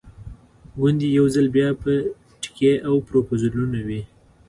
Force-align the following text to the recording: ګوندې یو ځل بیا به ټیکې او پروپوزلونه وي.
ګوندې 0.79 1.07
یو 1.17 1.25
ځل 1.35 1.47
بیا 1.55 1.69
به 1.81 1.93
ټیکې 2.41 2.73
او 2.87 2.95
پروپوزلونه 3.07 3.79
وي. 3.87 4.01